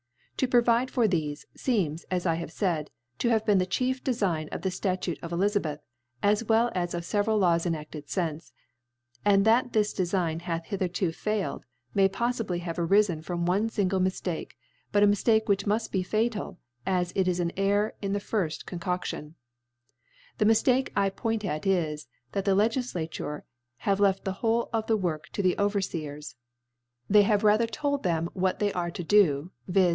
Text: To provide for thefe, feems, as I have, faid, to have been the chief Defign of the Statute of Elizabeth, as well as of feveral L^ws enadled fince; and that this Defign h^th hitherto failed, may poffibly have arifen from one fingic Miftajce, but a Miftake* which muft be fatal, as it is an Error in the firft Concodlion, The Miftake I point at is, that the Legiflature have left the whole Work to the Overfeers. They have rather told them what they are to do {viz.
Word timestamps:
To 0.37 0.47
provide 0.47 0.89
for 0.89 1.07
thefe, 1.07 1.45
feems, 1.55 2.03
as 2.09 2.25
I 2.25 2.33
have, 2.33 2.51
faid, 2.51 2.89
to 3.19 3.29
have 3.29 3.45
been 3.45 3.59
the 3.59 3.67
chief 3.67 4.03
Defign 4.03 4.49
of 4.51 4.63
the 4.63 4.71
Statute 4.71 5.19
of 5.21 5.31
Elizabeth, 5.31 5.79
as 6.23 6.43
well 6.43 6.71
as 6.73 6.95
of 6.95 7.03
feveral 7.03 7.37
L^ws 7.39 7.67
enadled 7.69 8.07
fince; 8.09 8.51
and 9.23 9.45
that 9.45 9.73
this 9.73 9.93
Defign 9.93 10.41
h^th 10.41 10.65
hitherto 10.65 11.11
failed, 11.11 11.63
may 11.93 12.09
poffibly 12.09 12.61
have 12.61 12.77
arifen 12.77 13.23
from 13.23 13.45
one 13.45 13.69
fingic 13.69 13.89
Miftajce, 14.01 14.49
but 14.91 15.03
a 15.03 15.07
Miftake* 15.07 15.47
which 15.47 15.65
muft 15.67 15.91
be 15.91 16.01
fatal, 16.01 16.57
as 16.87 17.13
it 17.15 17.27
is 17.27 17.39
an 17.39 17.51
Error 17.55 17.93
in 18.01 18.13
the 18.13 18.17
firft 18.19 18.65
Concodlion, 18.65 19.35
The 20.39 20.45
Miftake 20.45 20.89
I 20.95 21.11
point 21.11 21.45
at 21.45 21.67
is, 21.67 22.07
that 22.31 22.45
the 22.45 22.55
Legiflature 22.55 23.43
have 23.77 23.99
left 23.99 24.25
the 24.25 24.31
whole 24.41 24.71
Work 24.73 25.29
to 25.33 25.43
the 25.43 25.55
Overfeers. 25.59 26.33
They 27.07 27.21
have 27.21 27.43
rather 27.43 27.67
told 27.67 28.01
them 28.01 28.31
what 28.33 28.57
they 28.57 28.73
are 28.73 28.89
to 28.89 29.03
do 29.03 29.51
{viz. 29.67 29.89